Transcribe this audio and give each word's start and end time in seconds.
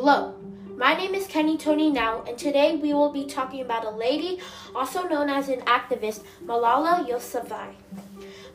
Hello, 0.00 0.32
my 0.76 0.94
name 0.94 1.12
is 1.12 1.26
Kenny 1.26 1.58
Tony 1.58 1.90
Now, 1.90 2.22
and 2.22 2.38
today 2.38 2.76
we 2.76 2.94
will 2.94 3.10
be 3.10 3.24
talking 3.24 3.62
about 3.62 3.84
a 3.84 3.90
lady 3.90 4.38
also 4.72 5.02
known 5.08 5.28
as 5.28 5.48
an 5.48 5.60
activist, 5.62 6.22
Malala 6.44 7.04
Yousafzai. 7.04 7.74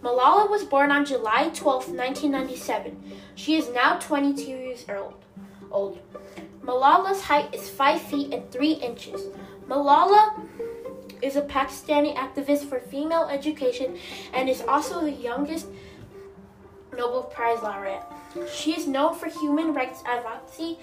Malala 0.01 0.49
was 0.49 0.63
born 0.63 0.89
on 0.89 1.03
July 1.03 1.49
12, 1.53 1.89
1997. 1.89 3.13
She 3.36 3.57
is 3.57 3.68
now 3.73 4.00
22 4.00 4.41
years 4.51 4.86
old. 4.87 5.15
old. 5.69 6.00
Malala's 6.64 7.23
height 7.23 7.54
is 7.54 7.68
5 7.69 8.01
feet 8.01 8.33
and 8.33 8.50
3 8.50 8.71
inches. 8.75 9.23
Malala 9.68 10.47
is 11.21 11.36
a 11.36 11.41
Pakistani 11.41 12.15
activist 12.15 12.69
for 12.69 12.79
female 12.79 13.28
education 13.29 13.97
and 14.33 14.50
is 14.50 14.61
also 14.61 15.01
the 15.01 15.11
youngest 15.11 15.68
Nobel 16.96 17.23
Prize 17.23 17.62
laureate. 17.62 18.04
She 18.52 18.75
is 18.75 18.88
known 18.88 19.16
for 19.16 19.28
human 19.28 19.74
rights 19.74 20.01
advocacy 20.06 20.78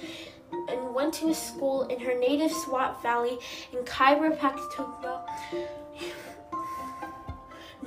and 0.69 0.95
went 0.95 1.15
to 1.15 1.29
a 1.29 1.35
school 1.35 1.83
in 1.85 2.01
her 2.01 2.19
native 2.19 2.53
Swat 2.53 3.03
Valley 3.03 3.39
in 3.73 3.85
Khyber 3.85 4.31
Pakhtunkhwa, 4.37 5.23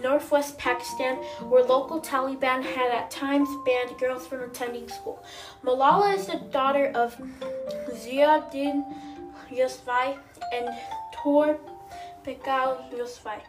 northwest 0.01 0.57
Pakistan, 0.57 1.17
where 1.49 1.63
local 1.63 2.01
Taliban 2.01 2.63
had 2.63 2.91
at 2.91 3.11
times 3.11 3.49
banned 3.65 3.97
girls 3.99 4.27
from 4.27 4.41
attending 4.41 4.87
school. 4.89 5.23
Malala 5.63 6.15
is 6.15 6.27
the 6.27 6.37
daughter 6.51 6.91
of 6.95 7.15
Ziauddin 7.91 8.83
Yousafzai 9.51 10.17
and 10.53 10.69
Tor 11.13 11.57
Pikal 12.25 12.91
Yousafzai. 12.93 13.39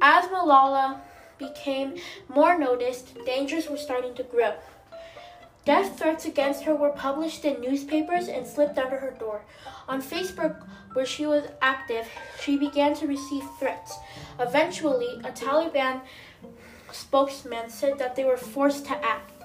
As 0.00 0.24
Malala 0.26 1.00
became 1.38 1.96
more 2.28 2.58
noticed, 2.58 3.16
dangers 3.24 3.68
were 3.68 3.76
starting 3.76 4.14
to 4.14 4.22
grow. 4.22 4.54
Death 5.64 5.98
threats 5.98 6.24
against 6.24 6.62
her 6.64 6.74
were 6.74 6.90
published 6.90 7.44
in 7.44 7.60
newspapers 7.60 8.26
and 8.28 8.46
slipped 8.46 8.78
under 8.78 8.96
her 8.96 9.10
door. 9.10 9.42
On 9.86 10.00
Facebook, 10.00 10.66
where 10.94 11.04
she 11.04 11.26
was 11.26 11.44
active, 11.60 12.08
she 12.40 12.56
began 12.56 12.94
to 12.94 13.06
receive 13.06 13.44
threats. 13.58 13.94
Eventually, 14.40 15.20
a 15.24 15.30
Taliban 15.30 16.00
spokesman 16.90 17.68
said 17.68 17.98
that 17.98 18.16
they 18.16 18.24
were 18.24 18.38
forced 18.38 18.86
to 18.86 18.96
act. 19.04 19.37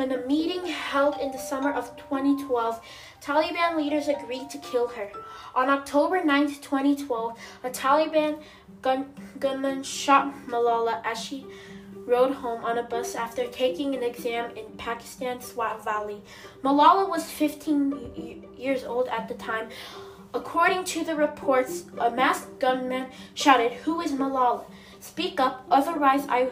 In 0.00 0.12
a 0.12 0.26
meeting 0.26 0.64
held 0.64 1.18
in 1.18 1.30
the 1.30 1.36
summer 1.36 1.70
of 1.70 1.94
2012, 1.98 2.80
Taliban 3.20 3.76
leaders 3.76 4.08
agreed 4.08 4.48
to 4.48 4.56
kill 4.56 4.88
her. 4.88 5.10
On 5.54 5.68
October 5.68 6.24
9, 6.24 6.46
2012, 6.54 7.38
a 7.62 7.68
Taliban 7.68 8.40
gun- 8.80 9.12
gunman 9.38 9.82
shot 9.82 10.32
Malala 10.46 11.02
as 11.04 11.22
she 11.22 11.44
rode 12.06 12.32
home 12.32 12.64
on 12.64 12.78
a 12.78 12.82
bus 12.82 13.14
after 13.14 13.46
taking 13.46 13.94
an 13.94 14.02
exam 14.02 14.56
in 14.56 14.64
Pakistan's 14.78 15.44
Swat 15.44 15.84
Valley. 15.84 16.22
Malala 16.64 17.06
was 17.06 17.30
15 17.30 18.54
years 18.56 18.84
old 18.84 19.06
at 19.08 19.28
the 19.28 19.34
time. 19.34 19.68
According 20.32 20.84
to 20.84 21.04
the 21.04 21.14
reports, 21.14 21.84
a 21.98 22.10
masked 22.10 22.58
gunman 22.58 23.08
shouted, 23.34 23.72
Who 23.84 24.00
is 24.00 24.12
Malala? 24.12 24.64
Speak 24.98 25.38
up, 25.38 25.66
otherwise 25.70 26.24
I 26.26 26.48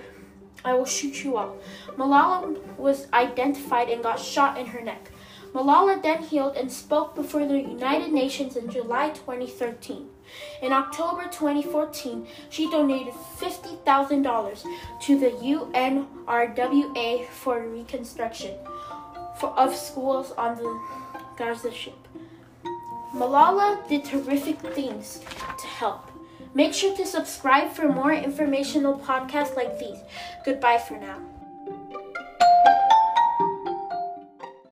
I 0.69 0.75
will 0.75 0.85
shoot 0.85 1.25
you 1.25 1.37
all. 1.37 1.57
Malala 1.97 2.59
was 2.77 3.07
identified 3.13 3.89
and 3.89 4.03
got 4.03 4.21
shot 4.21 4.59
in 4.59 4.67
her 4.67 4.81
neck. 4.81 5.11
Malala 5.55 6.03
then 6.03 6.23
healed 6.23 6.57
and 6.57 6.71
spoke 6.71 7.15
before 7.15 7.47
the 7.47 7.59
United 7.59 8.13
Nations 8.13 8.57
in 8.57 8.71
July 8.71 9.11
2013. 9.11 10.09
In 10.61 10.73
October 10.73 11.23
2014, 11.25 12.27
she 12.51 12.71
donated 12.71 13.15
$50,000 13.39 14.65
to 15.01 15.19
the 15.19 15.31
UNRWA 15.31 17.27
for 17.29 17.67
reconstruction 17.67 18.55
of 19.43 19.75
schools 19.75 20.33
on 20.33 20.57
the 20.57 20.81
Gaza 21.37 21.73
Strip. 21.73 22.09
Malala 23.15 23.89
did 23.89 24.05
terrific 24.05 24.61
things 24.61 25.21
to 25.59 25.67
help. 25.67 26.11
Make 26.55 26.75
sure 26.75 26.97
to 26.97 27.07
subscribe 27.07 27.73
for 27.73 27.89
more 27.89 28.13
informational 28.13 28.99
podcasts 28.99 29.57
like 29.57 29.79
these. 29.79 29.99
Goodbye 30.45 30.79
for 30.79 30.99
now. 30.99 31.19